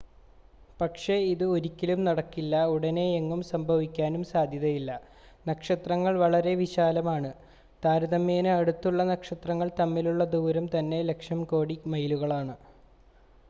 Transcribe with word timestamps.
പക്ഷേ 0.79 1.15
ഇത് 1.25 1.43
ഒരിക്കലും 1.47 1.99
നടക്കില്ല 2.05 2.61
ഉടനെയെങ്ങും 2.71 3.41
സംഭവിക്കാനും 3.49 4.23
സാധ്യതയില്ല 4.31 4.93
നക്ഷത്രങ്ങൾ 5.45 6.15
വളരെ 6.23 6.53
വിശാലമാണ് 6.63 7.31
താരതമ്യേന 7.83 8.57
അടുത്തുള്ള 8.57 9.03
നക്ഷത്രങ്ങൾ 9.11 9.69
തമ്മിലുള്ള 9.79 10.25
ദൂരം 10.35 10.67
തന്നെ 10.75 11.01
ലക്ഷം 11.11 11.41
കോടി 11.51 11.77
മൈലുകലാണ് 11.93 12.57